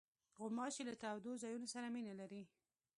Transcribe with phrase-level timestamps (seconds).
[0.39, 2.43] غوماشې له تودو ځایونو سره مینه لري.